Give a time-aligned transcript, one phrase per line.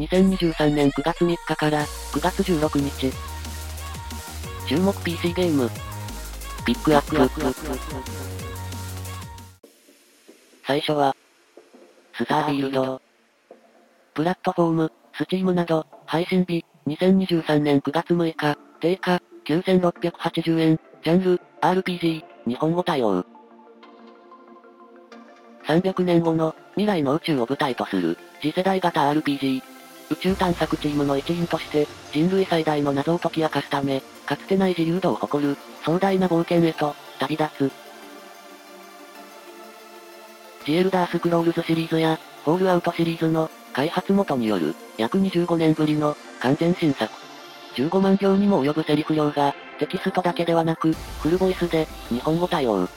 [0.00, 3.12] 2023年9月3日から9月16日。
[4.66, 5.68] 注目 PC ゲーム。
[6.64, 7.16] ピックアップ。
[10.66, 11.14] 最初は、
[12.14, 13.02] スターフィールド。
[14.14, 23.26] プラットフォーム、スチームなど、配信日、2023年9月6日、定価、9680円、ジャンル、RPG、日本語対応。
[25.66, 29.79] 300年後の、未来の宇宙を舞台とする、次世代型 RPG。
[30.10, 37.72] 宇宙探索チームの一員として、人類最大の謎を解き明かすため、かつてない自由度を誇る、壮大な冒険へと、旅立つ。
[40.66, 47.12] ジエルダースクロールズシリーズや、フォールアウトシリーズの、開発元による、約25年ぶりの、完全新作。
[47.76, 52.88] 15万行にも及ぶセリフ量が、テキストだけではなく、フルボイスで、日本語対応。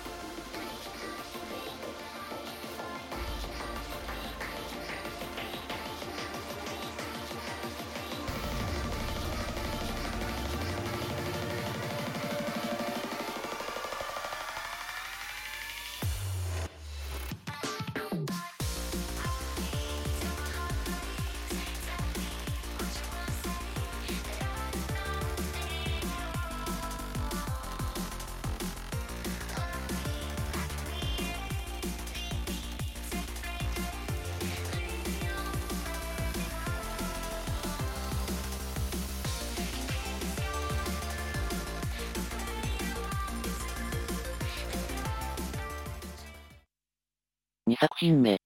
[47.74, 48.38] 2作品目。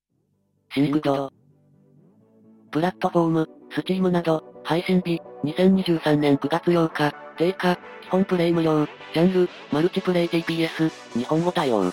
[0.73, 1.29] シングド。
[2.71, 11.91] プラットフォーム、スチームなど、配信日、2023年9月8日、定価、基本プレイ無料、ジャンル、マルチプレイ TPS、日本語対応。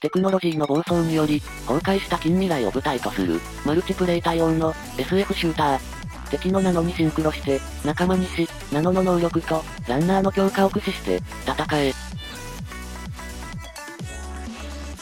[0.00, 6.30] テクノロジーの暴走により、崩壊した近未来を舞台とする、マルチプレイ対応の SF シューター。
[6.32, 12.05] 敵のナノにシンクロして、仲間にし、ナノの能力と、ランナーの強化を駆使して、戦え。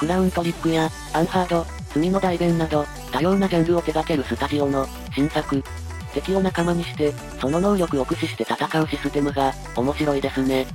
[0.05, 5.65] クラウントリックや、アンハード、罪の代弁など、多様なジャンルを手掛けるスタジオの、新作。
[6.13, 10.67] 敵を仲間にして、その能力を駆使して戦うシステムが、面白いですね。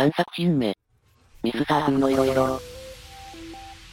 [0.00, 0.74] 3作品目。
[1.42, 2.58] ミスター風の色々。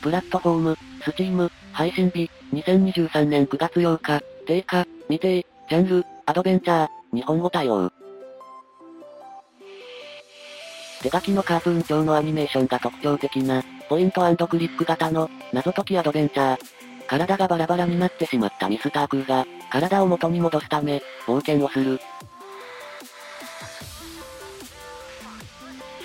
[0.01, 7.91] プラットフォーム、スチーム、配信日、2023年9月8日、定価、未定、ジャンル、アドベンチャー、日本語対応。
[11.01, 16.59] 手書きのカートゥーン調のアニメーションが特徴的な、ポイントクリック型の、謎解きアドベンチャー。
[17.07, 21.99] 体がバラバラになってしまったミスタークーが、体を元に戻すため、冒険をする。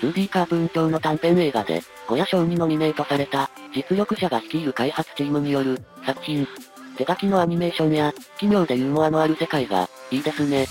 [0.01, 6.47] 2D カートゥーン調の短編映画で、ゴヤ賞にノミネートされた、実力者が率いる開発チームによる、作品。
[6.97, 10.67] 手書きのアニメーションや、奇妙でユーモアのある世界が、いいですね。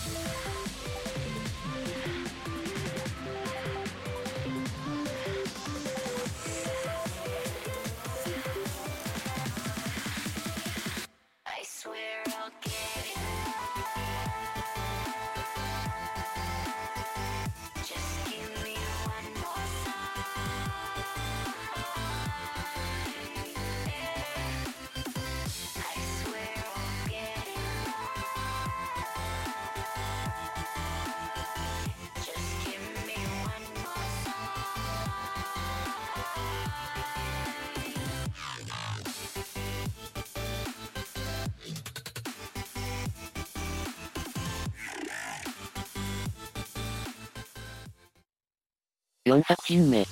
[49.32, 50.06] 4作品目。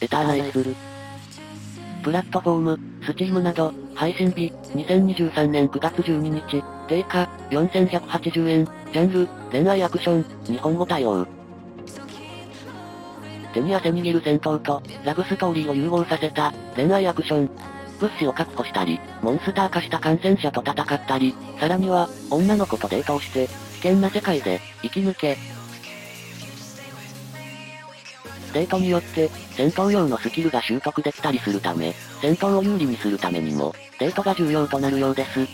[0.00, 0.74] エターナイスル。
[2.02, 11.24] プラットフォーム、スチームなど、配信日、2023年9月12日、定価、4180円、ジャンル、恋愛アクション、日本語対応。
[13.54, 17.50] 手に汗握る戦闘と、ラブストーリーを融合させた、恋愛アクション。
[18.00, 25.57] 物資を確保したり、モンスター化した感染者と戦ったり、さらには、女の子とデートをして、危険な世界で、生き抜け。
[28.52, 35.46] デートによって、戦闘用のスキルが習得できたりするため、戦闘を有利にするためにも、デートが重要となるようです。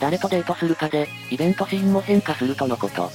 [0.00, 3.10] 誰とデートするかで、イベントシーンも変化するとのこと。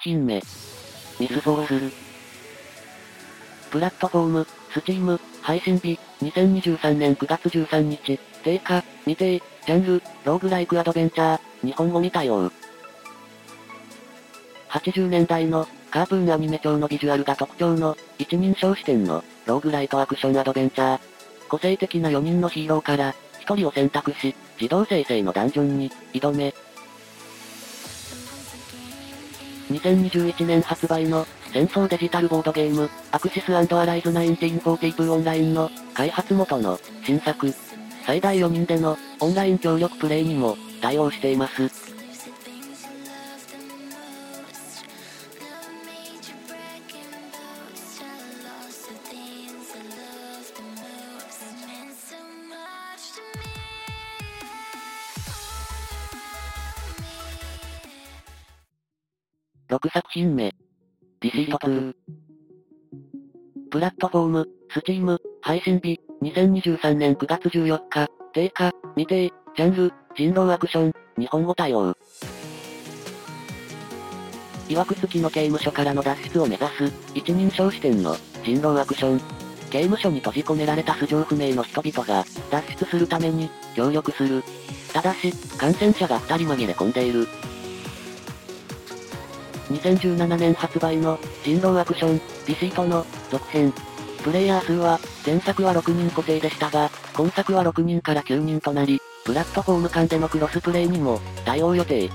[0.00, 0.40] 品目。
[1.18, 1.94] MythForce。
[3.70, 12.50] プラットフォーム、スチーム、配信日、2023年9月13日、定価、未定、ジャンル、ローグライクアドベンチャー、日本語未対応。
[14.68, 21.00] 80年代の、カートゥーンアニメ調のビジュアルが特徴の、一人称視点の、ローグライトアクションアドベンチャー。
[21.48, 26.54] 個性的な4人のヒーローから、1人を選択し、自動生成のダンジョンに、挑め、
[29.70, 37.52] 2021年発売の、戦争デジタルボードゲーム、アクシスアライズ1942オンラインの、開発元の、新作。
[38.04, 41.95] 最大4人での、オンライン協力プレイにも、対応しています。
[59.76, 60.54] 6作品目。
[61.20, 61.92] ディシート2。
[63.70, 71.94] プラットフォーム、スチーム、配信日、2023年9月14日、定価、未定、ジャンル、人狼アクション、日本語対応。
[74.70, 79.20] 曰く付きの刑務所からの脱出を目指す、一人称視点の、人狼アクション。
[79.68, 84.42] 刑務所に閉じ込められた素性不明の人々が、脱出するために、協力する。
[84.94, 87.28] ただし、感染者が2人紛れ込んでいる。
[89.70, 93.72] 2017年発売の、人狼アクション、ビシートの、続編。
[94.22, 102.10] プレイヤー数は、前作は6人固定でしたが、今作は6人から9人となり、プラットフォーム間でのクロスプレイにも、対応予定。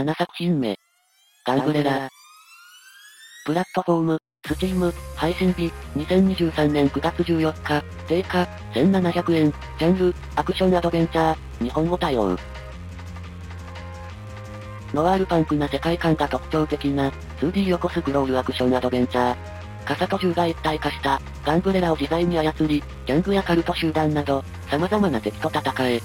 [0.00, 0.78] 7作品目。
[1.44, 2.08] ガンブレラー。
[3.44, 12.34] プラットフォーム、スチーム、配信日、2023年9月14日、定価、1700円、ジャンル、アクションアドベンチャー、日本語対応。
[14.94, 17.10] ノワールパンクな世界観が特徴的な、
[17.42, 19.36] 2D 横スクロールアクションアドベンチャー。
[19.84, 26.00] 傘と銃が一体化した、ガンブレラを自在に操り、ギャングやカルト集団など、様々な敵と戦え、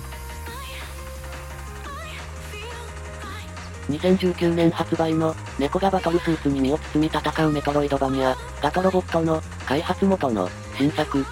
[3.89, 11.25] 2019年発売の、猫がバトルスーツに身を包み戦うメトロイドバニア、ガトロボットの、開発元の、新作。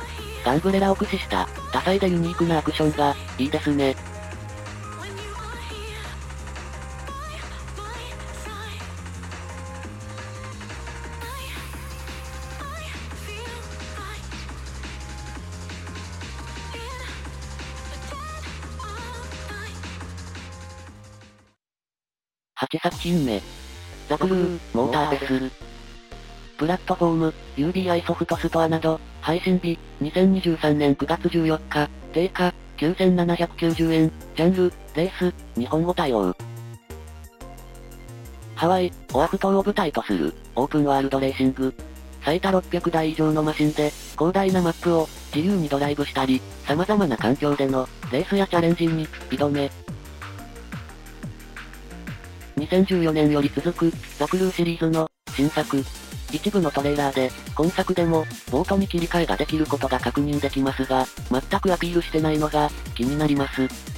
[0.45, 3.95] ガンブレラを駆使した、多彩でユニークなアクションが、いいですね。
[22.63, 23.41] 8作品目。
[24.07, 25.51] ザクルー、モーターフェス。
[26.57, 36.33] プラットフォーム、UBI ソフトストアなど、配信日、2023年9月14日、定価、9790円、ジャンル、レース、日本語対応。
[38.55, 41.73] ハワイ、オアフ島を舞台とする、オープンワールドレーシング。
[42.23, 49.69] 最多600台以上のマシンで、広大なマップを、自由にドライブしたり、様々な環境での、レースやチャレンジに、挑め、
[52.73, 55.83] 2014年より続く、ザクルーシリーズの、新作。
[56.31, 63.92] 一部のトレーラーで、今作でも、ボートに切り替えができることが確認できますが、全くアピールしてないのが、気になります。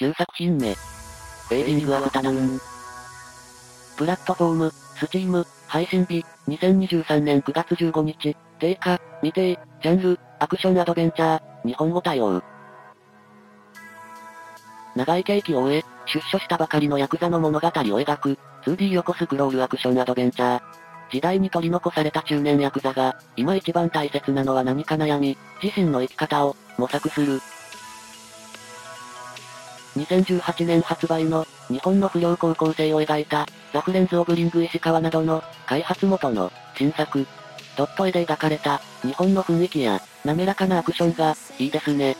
[0.00, 0.74] 9作品目。
[1.48, 2.60] フェイリングアフタヌーン。
[3.96, 12.42] プラットフォーム、スチーム、配信日、2023年9月15日、定価、未定、ジャンル、アクションアドベンチャー、日本語対応。
[14.96, 20.62] 長い刑期を終え、出所したばかりのヤクザの物語を描く、2D 横スクロールアクションアドベンチャー。
[21.10, 27.40] 時代に取り残された中年ヤクザが、今一番大切なのは何か悩み、自身の生き方を、模索する。
[29.96, 37.26] 2018年発売の、日本の不良高校生を描いた、ザ・フレンズ・オブ・リング石川などの、開発元の、新作。
[37.76, 42.16] ドット絵で描かれた、日本の雰囲気や、滑らかなアクションが、いいですね。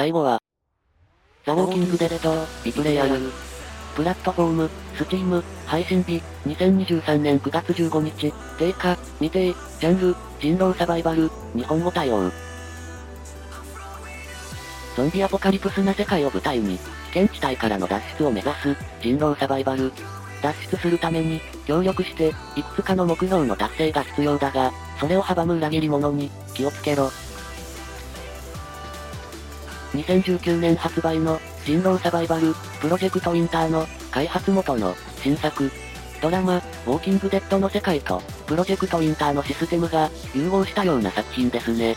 [0.00, 0.38] 最後は、
[1.44, 2.32] ザ・ウォーキングデッド、
[2.64, 3.20] リプレイヤル。
[3.94, 12.30] プラットフォーム、スチーム、配信日、2023年9月15日、定価、未定、ジャンル、人狼サバイバル、日本語対応。
[14.96, 16.78] ゾンビアポカリプスな世界を舞台に、
[17.12, 19.92] 危険地帯からの脱出を目指す、人狼サバイバル。
[20.40, 27.10] 脱出するために、協力して、いくつかの目標の達成が必要だが、それを阻む裏切り者に、気をつけろ。
[29.92, 35.70] 2019年発売の、人狼サバイバル、プロジェクトインターの、開発元の、新作。
[36.20, 41.96] ドラマ、ウォーキングデッドの世界と、プロジェクトインターのシステムが、融合したような作品ですね。